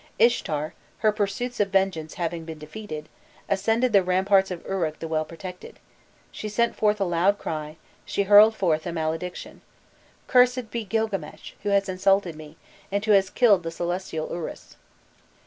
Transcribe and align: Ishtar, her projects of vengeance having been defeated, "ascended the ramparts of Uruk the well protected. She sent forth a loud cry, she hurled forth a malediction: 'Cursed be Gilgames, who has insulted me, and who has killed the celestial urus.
Ishtar, 0.17 0.73
her 1.05 1.11
projects 1.11 1.59
of 1.59 1.69
vengeance 1.69 2.15
having 2.15 2.43
been 2.43 2.57
defeated, 2.57 3.07
"ascended 3.47 3.93
the 3.93 4.01
ramparts 4.01 4.49
of 4.49 4.65
Uruk 4.65 4.97
the 4.97 5.07
well 5.07 5.25
protected. 5.25 5.77
She 6.31 6.49
sent 6.49 6.75
forth 6.75 6.99
a 6.99 7.03
loud 7.03 7.37
cry, 7.37 7.77
she 8.03 8.23
hurled 8.23 8.55
forth 8.55 8.87
a 8.87 8.91
malediction: 8.91 9.61
'Cursed 10.25 10.71
be 10.71 10.85
Gilgames, 10.87 11.53
who 11.61 11.69
has 11.69 11.87
insulted 11.87 12.35
me, 12.35 12.57
and 12.91 13.05
who 13.05 13.11
has 13.11 13.29
killed 13.29 13.61
the 13.61 13.69
celestial 13.69 14.29
urus. 14.31 14.75